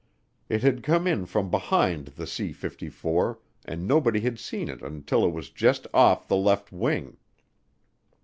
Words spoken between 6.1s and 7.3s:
the left wing.